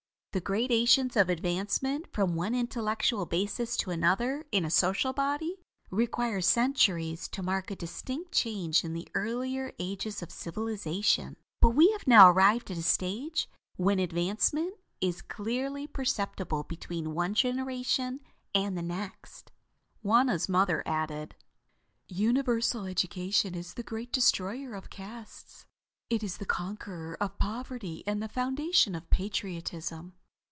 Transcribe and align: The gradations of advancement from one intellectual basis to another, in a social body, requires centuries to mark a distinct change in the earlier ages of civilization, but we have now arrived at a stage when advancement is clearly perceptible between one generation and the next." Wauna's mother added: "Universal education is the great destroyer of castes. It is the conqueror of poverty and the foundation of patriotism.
The 0.33 0.39
gradations 0.39 1.17
of 1.17 1.27
advancement 1.29 2.07
from 2.13 2.35
one 2.37 2.55
intellectual 2.55 3.25
basis 3.25 3.75
to 3.75 3.91
another, 3.91 4.45
in 4.49 4.63
a 4.63 4.69
social 4.71 5.11
body, 5.11 5.57
requires 5.89 6.47
centuries 6.47 7.27
to 7.27 7.43
mark 7.43 7.69
a 7.69 7.75
distinct 7.75 8.31
change 8.31 8.85
in 8.85 8.93
the 8.93 9.09
earlier 9.13 9.73
ages 9.77 10.21
of 10.21 10.31
civilization, 10.31 11.35
but 11.59 11.71
we 11.71 11.91
have 11.91 12.07
now 12.07 12.29
arrived 12.31 12.71
at 12.71 12.77
a 12.77 12.81
stage 12.81 13.49
when 13.75 13.99
advancement 13.99 14.75
is 15.01 15.21
clearly 15.21 15.85
perceptible 15.85 16.63
between 16.63 17.13
one 17.13 17.33
generation 17.33 18.21
and 18.55 18.77
the 18.77 18.81
next." 18.81 19.51
Wauna's 20.01 20.47
mother 20.47 20.81
added: 20.85 21.35
"Universal 22.07 22.85
education 22.85 23.53
is 23.53 23.73
the 23.73 23.83
great 23.83 24.13
destroyer 24.13 24.75
of 24.75 24.89
castes. 24.89 25.65
It 26.09 26.23
is 26.23 26.37
the 26.37 26.45
conqueror 26.45 27.17
of 27.19 27.37
poverty 27.37 28.01
and 28.07 28.23
the 28.23 28.29
foundation 28.29 28.95
of 28.95 29.09
patriotism. 29.09 30.13